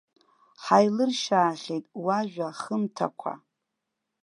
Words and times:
Ҳаилыршьаахьеит 0.63 1.85
уажәа 2.03 2.47
хымҭақәа. 2.59 3.33